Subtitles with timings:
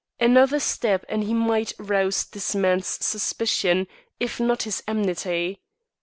[0.19, 3.85] Another step and he might rouse this man's suspicion,
[4.19, 5.61] if not his enmity.